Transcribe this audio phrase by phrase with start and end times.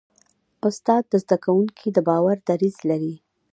[0.67, 3.15] استاد د زده کوونکي د باور دریځ لري.